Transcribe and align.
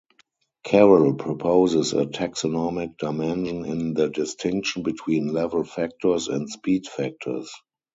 Carroll 0.63 1.13
proposes 1.13 1.93
a 1.93 2.07
taxonomic 2.07 2.97
dimension 2.97 3.65
in 3.65 3.93
the 3.93 4.09
distinction 4.09 4.81
between 4.81 5.31
level 5.31 5.63
factors 5.63 6.27
and 6.27 6.49
speed 6.49 6.87
factors. 6.87 7.53